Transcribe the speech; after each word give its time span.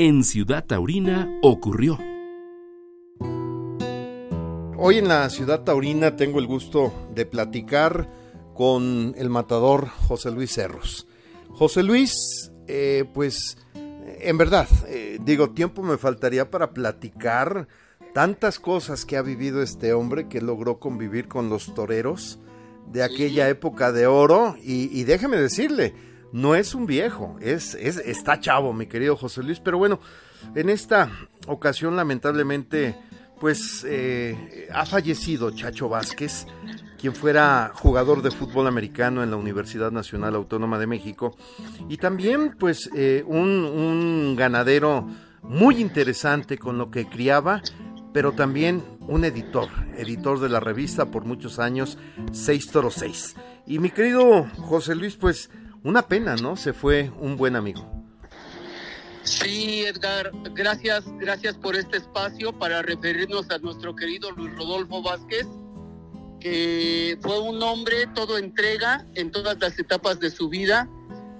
en 0.00 0.24
Ciudad 0.24 0.64
Taurina 0.64 1.28
ocurrió. 1.42 1.98
Hoy 4.78 4.96
en 4.96 5.08
la 5.08 5.28
Ciudad 5.28 5.62
Taurina 5.62 6.16
tengo 6.16 6.38
el 6.38 6.46
gusto 6.46 6.90
de 7.14 7.26
platicar 7.26 8.08
con 8.54 9.14
el 9.18 9.28
matador 9.28 9.88
José 9.88 10.30
Luis 10.30 10.54
Cerros. 10.54 11.06
José 11.50 11.82
Luis, 11.82 12.50
eh, 12.66 13.04
pues 13.12 13.58
en 13.74 14.38
verdad, 14.38 14.68
eh, 14.88 15.18
digo, 15.22 15.50
tiempo 15.50 15.82
me 15.82 15.98
faltaría 15.98 16.50
para 16.50 16.72
platicar 16.72 17.68
tantas 18.14 18.58
cosas 18.58 19.04
que 19.04 19.18
ha 19.18 19.22
vivido 19.22 19.60
este 19.60 19.92
hombre 19.92 20.28
que 20.28 20.40
logró 20.40 20.80
convivir 20.80 21.28
con 21.28 21.50
los 21.50 21.74
toreros 21.74 22.40
de 22.90 23.02
aquella 23.02 23.50
época 23.50 23.92
de 23.92 24.06
oro 24.06 24.56
y, 24.62 25.04
déjeme 25.04 25.36
decirle, 25.36 25.92
no 26.32 26.54
es 26.54 26.74
un 26.74 26.86
viejo, 26.86 27.36
es, 27.40 27.74
es, 27.74 27.96
está 27.98 28.40
chavo, 28.40 28.72
mi 28.72 28.86
querido 28.86 29.16
José 29.16 29.42
Luis, 29.42 29.60
pero 29.60 29.78
bueno, 29.78 30.00
en 30.54 30.70
esta 30.70 31.10
ocasión 31.46 31.96
lamentablemente 31.96 32.96
pues 33.40 33.86
eh, 33.88 34.68
ha 34.72 34.84
fallecido 34.84 35.50
Chacho 35.50 35.88
Vázquez, 35.88 36.46
quien 36.98 37.14
fuera 37.14 37.72
jugador 37.74 38.20
de 38.20 38.30
fútbol 38.30 38.66
americano 38.66 39.22
en 39.22 39.30
la 39.30 39.36
Universidad 39.36 39.90
Nacional 39.90 40.34
Autónoma 40.34 40.78
de 40.78 40.86
México, 40.86 41.34
y 41.88 41.96
también 41.96 42.54
pues 42.58 42.90
eh, 42.94 43.24
un, 43.26 43.64
un 43.64 44.36
ganadero 44.36 45.08
muy 45.42 45.80
interesante 45.80 46.58
con 46.58 46.76
lo 46.76 46.90
que 46.90 47.08
criaba, 47.08 47.62
pero 48.12 48.32
también 48.32 48.82
un 49.00 49.24
editor, 49.24 49.68
editor 49.96 50.38
de 50.40 50.48
la 50.50 50.60
revista 50.60 51.10
por 51.10 51.24
muchos 51.24 51.58
años, 51.58 51.96
6 52.32 52.70
Toro 52.70 52.90
6. 52.90 53.36
Y 53.66 53.78
mi 53.78 53.90
querido 53.90 54.48
José 54.58 54.94
Luis, 54.94 55.16
pues 55.16 55.50
una 55.82 56.02
pena, 56.02 56.36
¿no? 56.36 56.56
Se 56.56 56.72
fue 56.72 57.10
un 57.20 57.36
buen 57.36 57.56
amigo. 57.56 57.86
Sí, 59.22 59.84
Edgar, 59.84 60.30
gracias, 60.54 61.04
gracias 61.18 61.56
por 61.56 61.76
este 61.76 61.98
espacio 61.98 62.52
para 62.58 62.82
referirnos 62.82 63.50
a 63.50 63.58
nuestro 63.58 63.94
querido 63.94 64.30
Luis 64.32 64.54
Rodolfo 64.56 65.02
Vázquez, 65.02 65.46
que 66.40 67.18
fue 67.20 67.38
un 67.40 67.62
hombre 67.62 68.06
todo 68.14 68.38
entrega 68.38 69.06
en 69.14 69.30
todas 69.30 69.58
las 69.60 69.78
etapas 69.78 70.20
de 70.20 70.30
su 70.30 70.48
vida, 70.48 70.88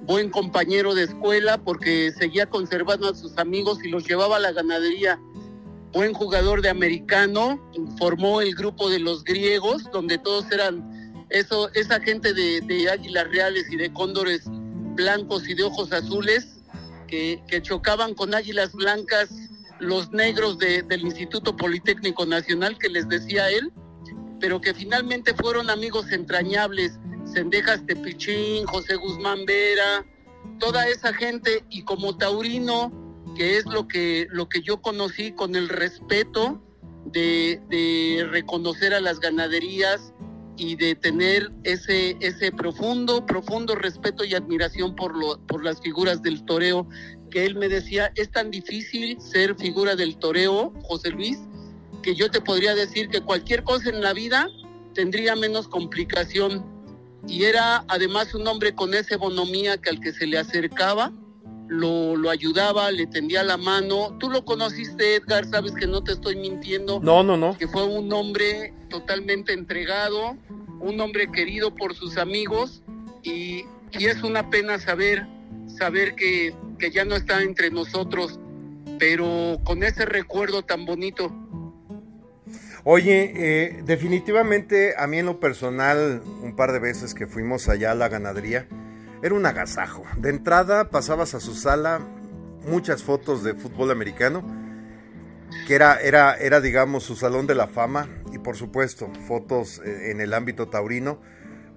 buen 0.02 0.30
compañero 0.30 0.94
de 0.94 1.04
escuela 1.04 1.58
porque 1.58 2.12
seguía 2.12 2.46
conservando 2.46 3.08
a 3.08 3.14
sus 3.14 3.38
amigos 3.38 3.82
y 3.82 3.88
los 3.88 4.06
llevaba 4.06 4.36
a 4.36 4.40
la 4.40 4.52
ganadería, 4.52 5.18
buen 5.92 6.12
jugador 6.12 6.60
de 6.60 6.68
americano, 6.68 7.60
formó 7.98 8.42
el 8.42 8.54
grupo 8.54 8.90
de 8.90 8.98
los 8.98 9.24
griegos, 9.24 9.90
donde 9.90 10.18
todos 10.18 10.50
eran 10.52 10.99
eso, 11.30 11.70
esa 11.74 12.00
gente 12.00 12.34
de, 12.34 12.60
de 12.60 12.90
águilas 12.90 13.28
reales 13.28 13.66
y 13.70 13.76
de 13.76 13.92
cóndores 13.92 14.42
blancos 14.94 15.48
y 15.48 15.54
de 15.54 15.62
ojos 15.64 15.92
azules 15.92 16.60
que, 17.10 17.60
chocaban 17.62 18.14
con 18.14 18.34
águilas 18.34 18.72
blancas 18.72 19.30
los 19.80 20.12
negros 20.12 20.58
del 20.58 21.00
Instituto 21.00 21.56
Politécnico 21.56 22.26
Nacional 22.26 22.78
que 22.78 22.88
les 22.88 23.08
decía 23.08 23.50
él, 23.50 23.72
pero 24.38 24.60
que 24.60 24.74
finalmente 24.74 25.34
fueron 25.34 25.70
amigos 25.70 26.12
entrañables, 26.12 26.98
Sendejas 27.24 27.84
Tepichín, 27.86 28.66
José 28.66 28.96
Guzmán 28.96 29.46
Vera, 29.46 30.04
toda 30.58 30.86
esa 30.86 31.12
gente 31.14 31.64
y 31.70 31.82
como 31.82 32.16
taurino, 32.16 32.92
que 33.36 33.56
es 33.56 33.64
lo 33.66 33.88
que, 33.88 34.26
lo 34.30 34.48
que 34.48 34.60
yo 34.62 34.82
conocí 34.82 35.32
con 35.32 35.56
el 35.56 35.68
respeto 35.68 36.62
de, 37.06 37.60
de 37.70 38.28
reconocer 38.30 38.92
a 38.92 39.00
las 39.00 39.18
ganaderías 39.18 40.12
y 40.56 40.76
de 40.76 40.94
tener 40.94 41.50
ese, 41.64 42.16
ese 42.20 42.52
profundo, 42.52 43.24
profundo 43.24 43.74
respeto 43.74 44.24
y 44.24 44.34
admiración 44.34 44.94
por, 44.94 45.16
lo, 45.16 45.38
por 45.46 45.64
las 45.64 45.80
figuras 45.80 46.22
del 46.22 46.44
toreo, 46.44 46.86
que 47.30 47.46
él 47.46 47.54
me 47.54 47.68
decía, 47.68 48.12
es 48.16 48.30
tan 48.30 48.50
difícil 48.50 49.20
ser 49.20 49.54
figura 49.56 49.96
del 49.96 50.16
toreo, 50.16 50.72
José 50.82 51.10
Luis, 51.10 51.38
que 52.02 52.14
yo 52.14 52.30
te 52.30 52.40
podría 52.40 52.74
decir 52.74 53.08
que 53.08 53.20
cualquier 53.20 53.62
cosa 53.62 53.88
en 53.88 54.02
la 54.02 54.12
vida 54.12 54.48
tendría 54.94 55.36
menos 55.36 55.68
complicación. 55.68 56.64
Y 57.26 57.44
era 57.44 57.84
además 57.88 58.34
un 58.34 58.46
hombre 58.46 58.74
con 58.74 58.94
esa 58.94 59.16
bonomía 59.16 59.76
que 59.78 59.90
al 59.90 60.00
que 60.00 60.12
se 60.12 60.26
le 60.26 60.38
acercaba, 60.38 61.12
lo, 61.70 62.16
lo, 62.16 62.30
ayudaba, 62.30 62.90
le 62.90 63.06
tendía 63.06 63.44
la 63.44 63.56
mano. 63.56 64.16
Tú 64.18 64.28
lo 64.28 64.44
conociste, 64.44 65.14
Edgar, 65.14 65.46
sabes 65.46 65.72
que 65.72 65.86
no 65.86 66.02
te 66.02 66.12
estoy 66.12 66.34
mintiendo. 66.34 66.98
No, 67.00 67.22
no, 67.22 67.36
no. 67.36 67.56
Que 67.56 67.68
fue 67.68 67.84
un 67.84 68.12
hombre 68.12 68.74
totalmente 68.88 69.52
entregado, 69.52 70.36
un 70.80 71.00
hombre 71.00 71.30
querido 71.30 71.72
por 71.72 71.94
sus 71.94 72.18
amigos 72.18 72.82
y, 73.22 73.64
y 73.92 74.06
es 74.06 74.24
una 74.24 74.50
pena 74.50 74.80
saber, 74.80 75.28
saber 75.78 76.16
que, 76.16 76.52
que, 76.76 76.90
ya 76.90 77.04
no 77.04 77.14
está 77.14 77.40
entre 77.40 77.70
nosotros, 77.70 78.40
pero 78.98 79.60
con 79.62 79.84
ese 79.84 80.04
recuerdo 80.06 80.62
tan 80.62 80.84
bonito. 80.84 81.32
Oye, 82.82 83.32
eh, 83.36 83.82
definitivamente 83.84 84.94
a 84.98 85.06
mí 85.06 85.18
en 85.18 85.26
lo 85.26 85.38
personal, 85.38 86.20
un 86.42 86.56
par 86.56 86.72
de 86.72 86.80
veces 86.80 87.14
que 87.14 87.28
fuimos 87.28 87.68
allá 87.68 87.92
a 87.92 87.94
la 87.94 88.08
ganadería, 88.08 88.66
era 89.22 89.34
un 89.34 89.46
agasajo. 89.46 90.04
De 90.16 90.30
entrada 90.30 90.90
pasabas 90.90 91.34
a 91.34 91.40
su 91.40 91.54
sala 91.54 92.00
muchas 92.66 93.02
fotos 93.02 93.42
de 93.42 93.54
fútbol 93.54 93.90
americano, 93.90 94.44
que 95.66 95.74
era, 95.74 96.00
era, 96.00 96.34
era 96.34 96.60
digamos 96.60 97.04
su 97.04 97.16
salón 97.16 97.46
de 97.46 97.54
la 97.54 97.66
fama, 97.66 98.08
y 98.32 98.38
por 98.38 98.56
supuesto 98.56 99.10
fotos 99.26 99.80
eh, 99.84 100.10
en 100.10 100.20
el 100.20 100.34
ámbito 100.34 100.68
taurino, 100.68 101.20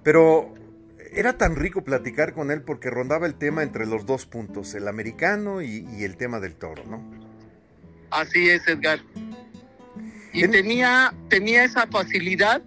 pero 0.02 0.54
era 1.12 1.38
tan 1.38 1.56
rico 1.56 1.82
platicar 1.82 2.34
con 2.34 2.50
él 2.50 2.62
porque 2.62 2.90
rondaba 2.90 3.26
el 3.26 3.34
tema 3.34 3.62
entre 3.62 3.86
los 3.86 4.06
dos 4.06 4.26
puntos, 4.26 4.74
el 4.74 4.88
americano 4.88 5.62
y, 5.62 6.04
el 6.04 6.16
tema 6.16 6.40
del 6.40 6.54
toro, 6.56 6.84
¿no? 6.84 7.02
Así 8.10 8.50
es, 8.50 8.66
Edgar. 8.66 9.00
Y 10.32 10.46
tenía, 10.48 11.14
tenía 11.28 11.64
esa 11.64 11.86
facilidad 11.86 12.62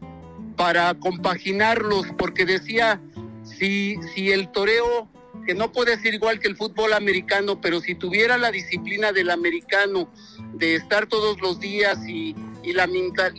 para 0.55 0.93
compaginarlos, 0.95 2.07
porque 2.17 2.45
decía, 2.45 3.01
si, 3.57 3.97
si 4.13 4.31
el 4.31 4.51
toreo, 4.51 5.09
que 5.45 5.53
no 5.53 5.71
puede 5.71 5.99
ser 5.99 6.13
igual 6.13 6.39
que 6.39 6.47
el 6.47 6.57
fútbol 6.57 6.93
americano, 6.93 7.61
pero 7.61 7.79
si 7.79 7.95
tuviera 7.95 8.37
la 8.37 8.51
disciplina 8.51 9.11
del 9.11 9.29
americano, 9.29 10.11
de 10.53 10.75
estar 10.75 11.07
todos 11.07 11.39
los 11.41 11.59
días 11.59 11.99
y, 12.07 12.35
y 12.63 12.73
la, 12.73 12.87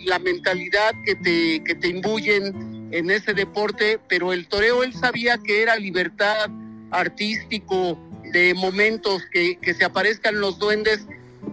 la 0.05 0.19
mentalidad 0.19 0.93
que 1.05 1.15
te, 1.17 1.63
que 1.65 1.75
te 1.75 1.89
imbuyen 1.89 2.89
en 2.93 3.11
ese 3.11 3.35
deporte, 3.35 4.01
pero 4.09 4.33
el 4.33 4.47
toreo 4.47 4.83
él 4.83 4.95
sabía 4.95 5.39
que 5.39 5.63
era 5.63 5.77
libertad 5.77 6.49
artístico, 6.91 7.99
de 8.33 8.55
momentos 8.55 9.23
que, 9.33 9.57
que 9.57 9.75
se 9.75 9.85
aparezcan 9.85 10.41
los 10.41 10.59
duendes, 10.59 11.07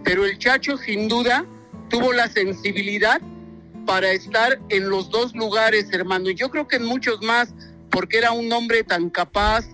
pero 0.04 0.24
el 0.24 0.38
Chacho 0.38 0.76
sin 0.76 1.08
duda 1.08 1.44
tuvo 1.88 2.12
la 2.12 2.28
sensibilidad 2.28 3.20
para 3.86 4.10
estar 4.10 4.58
en 4.68 4.90
los 4.90 5.10
dos 5.10 5.34
lugares, 5.34 5.86
hermano, 5.92 6.30
y 6.30 6.34
yo 6.34 6.50
creo 6.50 6.66
que 6.66 6.76
en 6.76 6.84
muchos 6.84 7.22
más, 7.22 7.54
porque 7.90 8.18
era 8.18 8.32
un 8.32 8.52
hombre 8.52 8.84
tan 8.84 9.10
capaz 9.10 9.64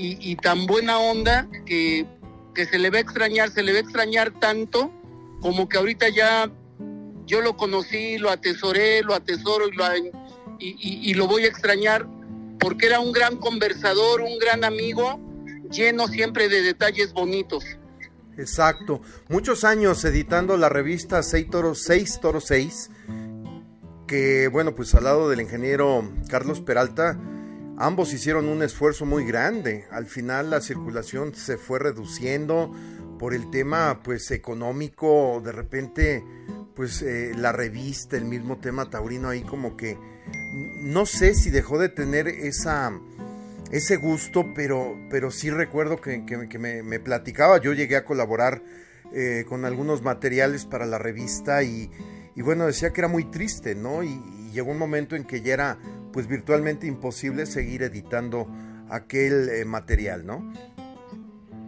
y, 0.00 0.36
tan 0.36 0.66
buena 0.66 0.98
onda 0.98 1.48
que, 1.66 2.06
que, 2.54 2.66
se 2.66 2.78
le 2.78 2.90
va 2.90 2.98
a 2.98 3.00
extrañar, 3.00 3.50
se 3.50 3.64
le 3.64 3.72
va 3.72 3.78
a 3.78 3.80
extrañar 3.80 4.30
tanto 4.38 4.92
como 5.40 5.68
que 5.68 5.76
ahorita 5.76 6.08
ya 6.08 6.50
yo 7.26 7.40
lo 7.40 7.56
conocí, 7.56 8.16
lo 8.18 8.30
atesoré, 8.30 9.02
lo 9.02 9.14
atesoro 9.14 9.68
y 9.68 9.72
lo, 9.72 9.84
y, 10.58 11.14
lo 11.14 11.26
voy 11.26 11.44
a 11.44 11.48
extrañar 11.48 12.06
porque 12.58 12.86
era 12.86 13.00
un 13.00 13.12
gran 13.12 13.36
conversador, 13.36 14.20
un 14.20 14.38
gran 14.38 14.64
amigo, 14.64 15.20
lleno 15.70 16.08
siempre 16.08 16.48
de 16.48 16.62
detalles 16.62 17.12
bonitos. 17.12 17.64
Exacto. 18.36 19.00
Muchos 19.28 19.64
años 19.64 20.04
editando 20.04 20.56
la 20.56 20.68
revista 20.68 21.22
6 21.22 21.50
Toro 21.50 21.74
6, 21.74 22.20
Toro 22.20 22.40
6 22.40 22.90
que 24.08 24.48
bueno, 24.48 24.74
pues 24.74 24.94
al 24.94 25.04
lado 25.04 25.28
del 25.28 25.40
ingeniero 25.40 26.02
Carlos 26.28 26.60
Peralta, 26.60 27.16
ambos 27.78 28.12
hicieron 28.12 28.48
un 28.48 28.62
esfuerzo 28.62 29.06
muy 29.06 29.24
grande. 29.24 29.86
Al 29.90 30.06
final 30.06 30.50
la 30.50 30.60
circulación 30.60 31.34
se 31.34 31.56
fue 31.56 31.78
reduciendo 31.78 32.72
por 33.18 33.34
el 33.34 33.50
tema 33.50 34.00
pues 34.02 34.30
económico, 34.30 35.40
de 35.44 35.52
repente 35.52 36.24
pues 36.74 37.02
eh, 37.02 37.32
la 37.36 37.52
revista, 37.52 38.16
el 38.16 38.24
mismo 38.24 38.58
tema 38.58 38.88
taurino 38.88 39.28
ahí 39.28 39.42
como 39.42 39.76
que 39.76 39.98
no 40.82 41.06
sé 41.06 41.34
si 41.34 41.50
dejó 41.50 41.78
de 41.78 41.88
tener 41.88 42.28
esa 42.28 42.92
ese 43.70 43.96
gusto, 43.96 44.52
pero, 44.54 44.96
pero 45.10 45.30
sí 45.30 45.50
recuerdo 45.50 46.00
que, 46.00 46.18
me, 46.58 47.00
platicaba, 47.00 47.58
yo 47.58 47.72
llegué 47.72 47.96
a 47.96 48.04
colaborar 48.04 48.62
eh, 49.12 49.44
con 49.48 49.64
algunos 49.64 50.02
materiales 50.02 50.64
para 50.64 50.86
la 50.86 50.98
revista 50.98 51.62
y, 51.62 51.90
bueno, 52.36 52.66
decía 52.66 52.90
que 52.90 53.00
era 53.00 53.08
muy 53.08 53.24
triste, 53.24 53.74
¿no? 53.74 54.02
Y, 54.02 54.20
llegó 54.48 54.70
un 54.72 54.78
momento 54.78 55.14
en 55.14 55.24
que 55.24 55.42
ya 55.42 55.52
era 55.52 55.78
pues 56.12 56.26
virtualmente 56.26 56.86
imposible 56.86 57.46
seguir 57.46 57.82
editando 57.82 58.48
aquel 58.90 59.48
eh, 59.48 59.64
material, 59.64 60.26
¿no? 60.26 60.52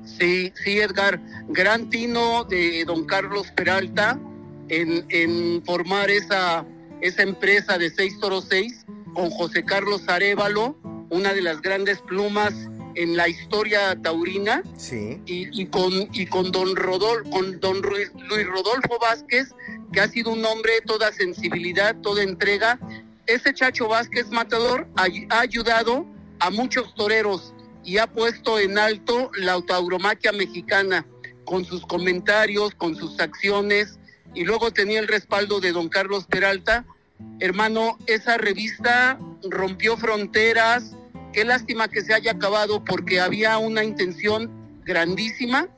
Sí, 0.04 0.52
sí, 0.62 0.78
Edgar. 0.78 1.20
Gran 1.48 1.90
tino 1.90 2.44
de 2.44 2.84
don 2.84 3.04
Carlos 3.04 3.50
Peralta 3.52 4.19
en, 4.69 5.04
en 5.10 5.62
formar 5.64 6.10
esa, 6.10 6.64
esa 7.00 7.22
empresa 7.22 7.78
de 7.78 7.90
6 7.90 8.20
Toro 8.20 8.40
6 8.40 8.87
con 9.14 9.31
José 9.31 9.64
Carlos 9.64 10.02
Arevalo, 10.08 10.76
una 11.10 11.34
de 11.34 11.42
las 11.42 11.60
grandes 11.60 12.00
plumas 12.02 12.54
en 12.94 13.16
la 13.16 13.28
historia 13.28 14.00
taurina. 14.02 14.62
Sí. 14.76 15.20
Y, 15.26 15.66
con, 15.66 15.92
y 16.12 16.26
con 16.26 16.52
don 16.52 16.76
Rodolfo, 16.76 17.31
con 17.31 17.60
don 17.60 17.81
Luis 17.82 18.46
Rodolfo 18.46 18.98
Vázquez, 19.00 19.48
que 19.92 20.00
ha 20.00 20.08
sido 20.08 20.32
un 20.32 20.44
hombre 20.44 20.72
toda 20.87 21.12
sensibilidad, 21.12 21.96
toda 22.00 22.22
entrega. 22.22 22.78
Ese 23.31 23.55
Chacho 23.55 23.87
Vázquez 23.87 24.29
Matador 24.31 24.88
ha, 24.97 25.06
ayudado 25.38 26.05
a 26.41 26.50
muchos 26.50 26.93
toreros 26.97 27.55
y 27.85 27.99
ha 27.99 28.09
puesto 28.09 28.59
en 28.59 28.77
alto 28.77 29.31
la 29.38 29.62
tauromaquia 29.62 30.32
mexicana 30.32 31.06
con 31.44 31.65
sus 31.65 31.87
comentarios, 31.87 32.75
con 32.75 32.97
sus 32.97 33.21
acciones, 33.21 34.00
y 34.35 34.43
luego 34.43 34.73
tenía 34.73 34.99
el 34.99 35.06
respaldo 35.06 35.61
de 35.61 35.71
don 35.71 35.88
Carlos 35.88 36.27
Peralta. 36.27 36.85
Hermano, 37.38 37.99
esa 38.09 38.37
revista 38.37 39.17
rompió 39.49 39.97
fronteras, 39.97 40.97
qué 41.33 41.44
lástima 41.44 41.87
que 41.87 42.03
se 42.03 42.15
haya 42.15 42.33
acabado 42.33 42.85
porque 42.85 43.21
había 43.21 43.59
una 43.59 43.85
intención 43.85 44.50
grandísima 44.83 45.69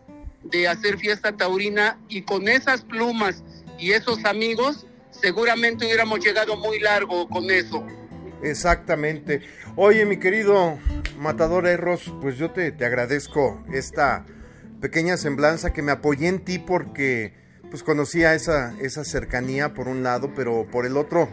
de 0.43 0.69
hacer 0.69 0.97
fiesta 0.97 1.37
taurina 1.37 1.99
y 2.09 2.23
con 2.23 2.49
esas 2.49 2.81
plumas 2.81 3.45
y 3.79 3.91
esos 3.91 4.25
amigos 4.25 4.87
seguramente 5.13 5.87
hubiéramos 5.87 6.19
llegado 6.21 6.57
muy 6.57 6.81
largo 6.81 7.29
con 7.29 7.51
eso. 7.51 7.87
Exactamente. 8.43 9.43
Oye, 9.77 10.05
mi 10.05 10.19
querido 10.19 10.79
Matador 11.19 11.67
Erros, 11.67 12.13
pues 12.21 12.37
yo 12.37 12.51
te, 12.51 12.73
te 12.73 12.85
agradezco 12.85 13.63
esta 13.73 14.27
pequeña 14.81 15.17
semblanza 15.17 15.73
que 15.73 15.83
me 15.83 15.93
apoyé 15.93 16.27
en 16.27 16.45
ti 16.45 16.59
porque 16.59 17.35
pues 17.71 17.83
conocía 17.83 18.35
esa, 18.35 18.75
esa 18.81 19.05
cercanía 19.05 19.73
por 19.73 19.89
un 19.89 20.03
lado, 20.03 20.33
pero 20.35 20.67
por 20.71 20.85
el 20.85 20.97
otro 20.97 21.29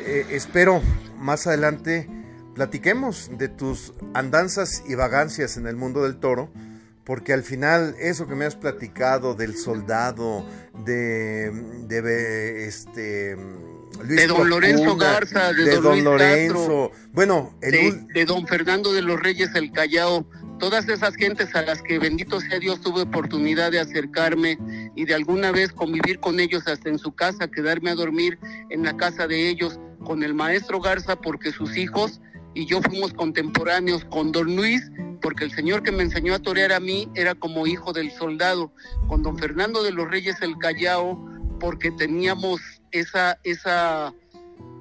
eh, 0.00 0.26
espero 0.30 0.82
más 1.16 1.46
adelante 1.46 2.08
platiquemos 2.54 3.30
de 3.38 3.48
tus 3.48 3.94
andanzas 4.12 4.82
y 4.86 4.94
vagancias 4.94 5.56
en 5.56 5.66
el 5.66 5.76
mundo 5.76 6.02
del 6.02 6.18
toro, 6.18 6.50
porque 7.10 7.32
al 7.32 7.42
final 7.42 7.96
eso 7.98 8.28
que 8.28 8.36
me 8.36 8.44
has 8.44 8.54
platicado 8.54 9.34
del 9.34 9.56
soldado, 9.56 10.46
de, 10.84 11.50
de 11.88 12.66
este 12.68 13.34
de 14.04 14.26
don 14.28 14.48
Lorenzo 14.48 14.96
Garza, 14.96 15.52
de, 15.52 15.80
don, 15.80 16.04
Lorenzo, 16.04 16.92
bueno, 17.10 17.52
de, 17.60 18.24
don 18.24 18.46
Fernando 18.46 18.92
de 18.92 19.02
los 19.02 19.18
Reyes 19.18 19.50
el 19.56 19.72
Callao, 19.72 20.24
todas 20.60 20.88
esas 20.88 21.16
gentes 21.16 21.52
a 21.56 21.62
las 21.62 21.82
que 21.82 21.98
bendito 21.98 22.40
sea 22.40 22.60
Dios 22.60 22.80
tuve 22.80 23.02
oportunidad 23.02 23.72
de 23.72 23.80
acercarme 23.80 24.56
y 24.94 25.04
de 25.04 25.14
alguna 25.16 25.50
vez 25.50 25.72
convivir 25.72 26.20
con 26.20 26.38
ellos 26.38 26.68
hasta 26.68 26.90
en 26.90 27.00
su 27.00 27.12
casa, 27.12 27.48
quedarme 27.48 27.90
a 27.90 27.96
dormir 27.96 28.38
en 28.68 28.84
la 28.84 28.96
casa 28.96 29.26
de 29.26 29.48
ellos 29.48 29.80
con 30.04 30.22
el 30.22 30.32
maestro 30.32 30.80
Garza 30.80 31.16
porque 31.16 31.50
sus 31.50 31.76
hijos 31.76 32.20
y 32.54 32.66
yo 32.66 32.80
fuimos 32.82 33.12
contemporáneos 33.14 34.04
con 34.04 34.30
don 34.30 34.54
Luis 34.54 34.88
porque 35.20 35.44
el 35.44 35.52
señor 35.52 35.82
que 35.82 35.92
me 35.92 36.02
enseñó 36.02 36.34
a 36.34 36.38
torear 36.38 36.72
a 36.72 36.80
mí 36.80 37.10
era 37.14 37.34
como 37.34 37.66
hijo 37.66 37.92
del 37.92 38.10
soldado, 38.10 38.72
con 39.08 39.22
don 39.22 39.38
Fernando 39.38 39.82
de 39.82 39.92
los 39.92 40.10
Reyes 40.10 40.36
el 40.42 40.56
Callao 40.58 41.30
porque 41.60 41.92
teníamos 41.92 42.60
esa, 42.90 43.38
esa, 43.44 44.12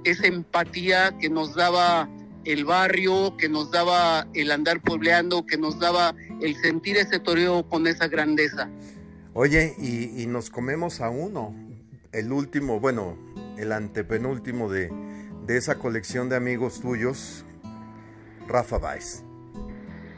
esa 0.04 0.28
empatía 0.28 1.16
que 1.20 1.30
nos 1.30 1.54
daba 1.54 2.10
el 2.46 2.66
barrio, 2.66 3.36
que 3.38 3.50
nos 3.50 3.70
daba 3.70 4.26
el 4.34 4.52
andar 4.52 4.82
puebleando, 4.82 5.46
que 5.46 5.58
nos 5.58 5.78
daba 5.78 6.16
el 6.42 6.56
sentir 6.56 6.98
ese 6.98 7.20
toreo 7.20 7.68
con 7.68 7.86
esa 7.86 8.08
grandeza. 8.08 8.70
Oye, 9.34 9.76
y, 9.78 10.26
nos 10.26 10.50
comemos 10.50 11.02
a 11.02 11.10
uno, 11.10 11.54
el 12.12 12.32
último, 12.32 12.80
bueno, 12.80 13.18
el 13.58 13.72
antepenúltimo 13.72 14.72
de, 14.72 14.92
de 15.46 15.58
esa 15.58 15.76
colección 15.76 16.30
de 16.30 16.38
amigos 16.38 16.80
tuyos, 16.82 17.46
Rafa 18.48 18.80
Baez. 18.80 19.24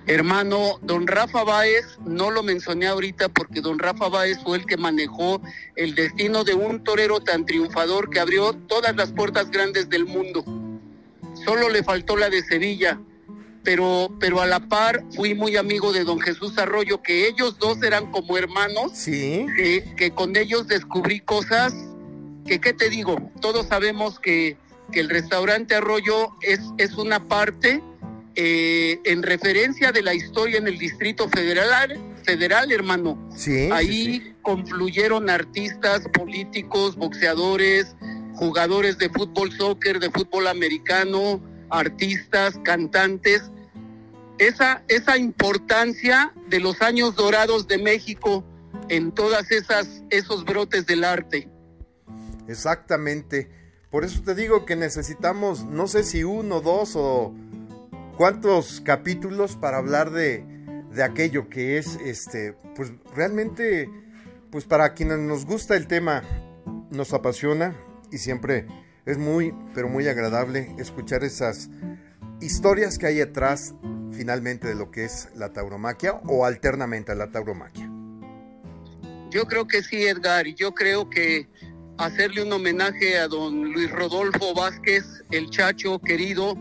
Hermano, 0.08 0.80
don 0.82 1.06
Rafa 1.06 1.44
Báez, 1.44 1.86
no 2.04 2.32
lo 2.32 2.42
mencioné 2.42 2.88
ahorita 2.88 3.30
porque 3.30 3.62
don 3.62 3.78
Rafa 3.78 4.10
Báez 4.10 4.40
fue 4.44 4.58
el 4.58 4.66
que 4.66 4.76
manejó 4.76 5.42
el 5.76 5.94
destino 5.94 6.44
de 6.44 6.56
un 6.56 6.84
torero 6.84 7.20
tan 7.20 7.46
triunfador 7.46 8.10
que 8.10 8.20
abrió 8.20 8.54
todas 8.54 8.96
las 8.96 9.12
puertas 9.12 9.52
grandes 9.52 9.90
del 9.90 10.06
mundo. 10.06 10.44
Solo 11.46 11.70
le 11.70 11.84
faltó 11.84 12.18
la 12.18 12.30
de 12.30 12.42
Sevilla, 12.42 13.00
pero, 13.64 14.12
pero 14.20 14.42
a 14.42 14.48
la 14.48 14.60
par 14.68 15.04
fui 15.16 15.36
muy 15.36 15.56
amigo 15.56 15.94
de 15.94 16.04
don 16.04 16.20
Jesús 16.20 16.58
Arroyo, 16.58 17.02
que 17.04 17.28
ellos 17.28 17.60
dos 17.60 17.82
eran 17.84 18.12
como 18.12 18.38
hermanos, 18.38 18.94
sí. 18.96 19.46
que, 19.56 19.94
que 19.96 20.12
con 20.12 20.36
ellos 20.36 20.68
descubrí 20.68 21.20
cosas 21.20 21.74
que, 22.46 22.60
¿qué 22.60 22.74
te 22.74 22.90
digo? 22.90 23.32
Todos 23.40 23.68
sabemos 23.68 24.20
que, 24.20 24.58
que 24.92 25.00
el 25.00 25.10
restaurante 25.10 25.76
Arroyo 25.76 26.32
es, 26.42 26.60
es 26.80 26.96
una 26.96 27.28
parte 27.28 27.84
eh, 28.36 29.00
en 29.04 29.24
referencia 29.24 29.92
de 29.92 30.02
la 30.02 30.14
historia 30.14 30.58
en 30.58 30.68
el 30.68 30.78
Distrito 30.78 31.28
Federal, 31.30 32.00
federal 32.24 32.72
hermano. 32.72 33.30
Sí, 33.36 33.70
Ahí 33.72 34.36
confluyeron 34.42 35.30
artistas, 35.30 36.08
políticos, 36.14 36.96
boxeadores, 36.96 37.96
jugadores 38.36 38.98
de 38.98 39.10
fútbol, 39.10 39.52
soccer, 39.52 40.00
de 40.00 40.10
fútbol 40.10 40.48
americano, 40.48 41.42
artistas, 41.70 42.58
cantantes. 42.64 43.52
Esa, 44.38 44.84
esa 44.88 45.18
importancia 45.18 46.34
de 46.50 46.60
los 46.60 46.82
años 46.82 47.16
dorados 47.16 47.68
de 47.68 47.78
México 47.78 48.44
en 48.90 49.12
todas 49.12 49.52
esas 49.52 50.04
esos 50.10 50.46
brotes 50.46 50.86
del 50.86 51.04
arte. 51.04 51.48
Exactamente. 52.48 53.50
Por 53.92 54.06
eso 54.06 54.22
te 54.22 54.36
digo 54.36 54.66
que 54.66 54.76
necesitamos, 54.76 55.66
no 55.66 55.88
sé 55.88 56.04
si 56.04 56.24
uno, 56.24 56.62
dos 56.62 56.94
o 56.96 57.34
cuántos 58.22 58.82
capítulos 58.82 59.56
para 59.56 59.78
hablar 59.78 60.12
de, 60.12 60.46
de 60.92 61.02
aquello 61.02 61.50
que 61.50 61.80
es, 61.80 61.98
este, 62.06 62.54
pues 62.76 62.92
realmente, 63.16 63.90
pues 64.52 64.66
para 64.66 64.94
quienes 64.94 65.18
nos 65.18 65.48
gusta 65.48 65.76
el 65.76 65.88
tema, 65.88 66.22
nos 66.92 67.16
apasiona 67.16 67.76
y 68.12 68.20
siempre 68.20 68.68
es 69.08 69.18
muy, 69.18 69.56
pero 69.74 69.90
muy 69.90 70.08
agradable 70.08 70.72
escuchar 70.78 71.24
esas 71.24 71.72
historias 72.42 73.00
que 73.00 73.08
hay 73.08 73.22
atrás 73.22 73.74
finalmente 74.12 74.68
de 74.68 74.76
lo 74.76 74.92
que 74.92 75.06
es 75.06 75.30
la 75.34 75.52
tauromaquia 75.52 76.22
o 76.28 76.46
alternamente 76.46 77.14
a 77.14 77.16
la 77.16 77.32
tauromaquia. 77.32 77.90
Yo 79.32 79.48
creo 79.48 79.66
que 79.66 79.82
sí, 79.82 80.06
Edgar, 80.06 80.46
y 80.46 80.54
yo 80.54 80.76
creo 80.76 81.10
que 81.10 81.50
hacerle 81.98 82.44
un 82.44 82.54
homenaje 82.54 83.18
a 83.18 83.28
don 83.28 83.72
Luis 83.74 83.92
Rodolfo 83.92 84.54
Vázquez, 84.54 85.24
el 85.32 85.50
chacho 85.50 86.00
querido, 86.00 86.56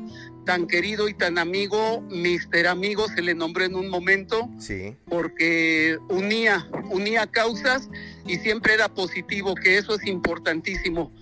tan 0.45 0.67
querido 0.67 1.09
y 1.09 1.15
tan 1.15 1.39
amigo, 1.39 2.01
Mister 2.03 2.67
Amigo 2.67 3.07
se 3.09 3.23
le 3.23 3.35
nombró 3.35 3.65
en 3.65 3.75
un 3.75 3.89
momento, 3.89 4.49
sí. 4.59 4.97
porque 5.09 5.99
unía, 6.09 6.69
unía 6.91 7.27
causas 7.27 7.89
y 8.27 8.37
siempre 8.37 8.75
era 8.75 8.89
positivo, 8.89 9.55
que 9.55 9.79
eso 9.79 9.95
es 9.95 10.07
importantísimo. 10.07 11.13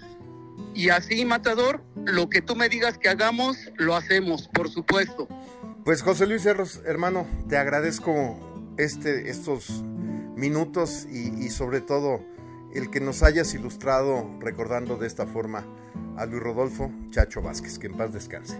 Y 0.75 0.90
así, 0.90 1.25
Matador, 1.25 1.83
lo 2.04 2.28
que 2.28 2.40
tú 2.40 2.54
me 2.54 2.69
digas 2.69 2.99
que 2.99 3.09
hagamos, 3.09 3.57
lo 3.76 3.97
hacemos, 3.97 4.49
por 4.49 4.71
supuesto. 4.71 5.28
Pues 5.85 6.02
José 6.02 6.26
Luis 6.26 6.43
Cerros, 6.43 6.81
hermano, 6.87 7.26
te 7.49 7.57
agradezco 7.57 8.75
este, 8.76 9.31
estos 9.31 9.83
minutos 10.37 11.07
y, 11.11 11.45
y 11.45 11.50
sobre 11.50 11.81
todo 11.81 12.25
el 12.75 12.90
que 12.90 13.00
nos 13.00 13.23
hayas 13.23 13.54
ilustrado 13.54 14.28
recordando 14.40 14.97
de 14.97 15.07
esta 15.07 15.26
forma 15.26 15.66
a 16.16 16.26
Luis 16.26 16.43
Rodolfo 16.43 16.93
Chacho 17.11 17.40
Vázquez, 17.43 17.78
que 17.78 17.87
en 17.87 17.97
paz 17.97 18.12
descanse 18.12 18.59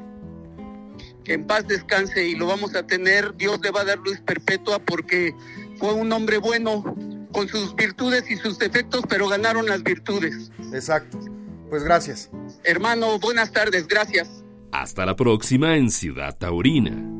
que 1.25 1.35
en 1.35 1.47
paz 1.47 1.67
descanse 1.67 2.27
y 2.27 2.35
lo 2.35 2.47
vamos 2.47 2.75
a 2.75 2.87
tener. 2.87 3.37
Dios 3.37 3.61
le 3.63 3.71
va 3.71 3.83
a 3.83 3.85
dar 3.85 3.99
luz 3.99 4.21
perpetua 4.21 4.79
porque 4.79 5.35
fue 5.79 5.93
un 5.93 6.13
hombre 6.13 6.39
bueno 6.39 6.83
con 7.33 7.49
sus 7.49 7.75
virtudes 7.77 8.31
y 8.31 8.37
sus 8.37 8.59
defectos, 8.59 9.03
pero 9.09 9.29
ganaron 9.29 9.67
las 9.67 9.83
virtudes. 9.83 10.51
Exacto. 10.73 11.19
Pues 11.69 11.85
gracias. 11.85 12.31
Hermano, 12.65 13.19
buenas 13.19 13.53
tardes, 13.53 13.87
gracias. 13.87 14.45
Hasta 14.73 15.07
la 15.07 15.17
próxima 15.17 15.77
en 15.77 15.91
Ciudad 15.91 16.37
Taurina. 16.37 17.18